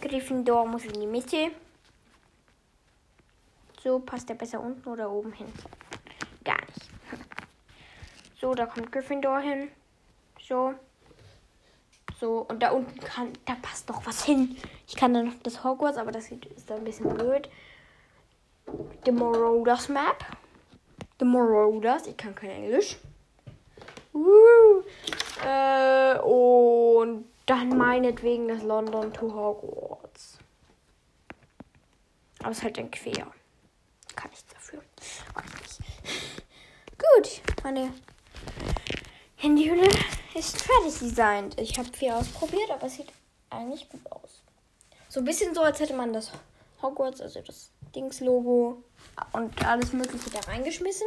Gryffindor 0.00 0.66
muss 0.66 0.86
in 0.86 0.98
die 0.98 1.06
Mitte. 1.06 1.50
So 3.82 3.98
passt 3.98 4.30
der 4.30 4.34
besser 4.34 4.58
unten 4.58 4.88
oder 4.88 5.10
oben 5.10 5.34
hin. 5.34 5.52
Gar 6.42 6.56
nicht. 6.56 6.88
So, 8.40 8.54
da 8.54 8.64
kommt 8.64 8.90
Gryffindor 8.90 9.40
hin. 9.40 9.68
So. 10.40 10.72
So, 12.18 12.46
und 12.48 12.62
da 12.62 12.70
unten 12.70 12.98
kann, 13.00 13.34
da 13.44 13.56
passt 13.60 13.90
noch 13.90 14.06
was 14.06 14.24
hin. 14.24 14.56
Ich 14.88 14.96
kann 14.96 15.12
dann 15.12 15.26
noch 15.26 15.42
das 15.42 15.62
Hogwarts, 15.62 15.98
aber 15.98 16.12
das 16.12 16.30
ist 16.30 16.70
dann 16.70 16.78
ein 16.78 16.84
bisschen 16.84 17.12
blöd. 17.12 17.50
The 19.04 19.12
Marauders 19.12 19.90
Map. 19.90 20.24
The 21.18 21.26
Marauders, 21.26 22.06
ich 22.06 22.16
kann 22.16 22.34
kein 22.34 22.52
Englisch. 22.52 22.96
Uh, 24.14 24.82
äh, 25.44 26.18
und 26.18 27.26
dann 27.46 27.76
meinetwegen 27.76 28.48
das 28.48 28.62
London 28.62 29.12
to 29.12 29.32
Hogwarts. 29.32 30.38
Aber 32.40 32.50
es 32.50 32.58
ist 32.58 32.64
halt 32.64 32.78
dann 32.78 32.90
quer 32.90 33.26
kann 34.16 34.30
nichts 34.30 34.52
dafür. 34.52 34.82
Gut, 36.98 37.40
meine 37.62 37.92
Handyhülle 39.36 39.88
ist 40.34 40.62
fertig 40.62 40.98
designt. 40.98 41.60
Ich 41.60 41.78
habe 41.78 41.92
viel 41.92 42.10
ausprobiert, 42.10 42.70
aber 42.70 42.86
es 42.86 42.94
sieht 42.94 43.12
eigentlich 43.50 43.88
gut 43.88 44.00
aus. 44.10 44.42
So 45.08 45.20
ein 45.20 45.24
bisschen 45.24 45.54
so, 45.54 45.60
als 45.60 45.78
hätte 45.78 45.94
man 45.94 46.12
das 46.12 46.32
Hogwarts, 46.82 47.20
also 47.20 47.40
das 47.42 47.70
Dings-Logo 47.94 48.82
und 49.32 49.66
alles 49.66 49.92
Mögliche 49.92 50.30
da 50.30 50.40
reingeschmissen. 50.40 51.06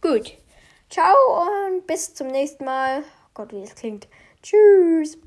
Gut. 0.00 0.32
Ciao 0.88 1.14
und 1.42 1.86
bis 1.86 2.14
zum 2.14 2.28
nächsten 2.28 2.64
Mal. 2.64 3.02
Gott, 3.36 3.52
wie 3.52 3.60
es 3.60 3.74
klingt. 3.74 4.08
Tschüss. 4.42 5.18